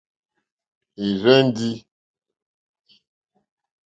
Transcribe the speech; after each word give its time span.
Ì 1.05 1.07
rzɛ́ndī. 1.21 1.71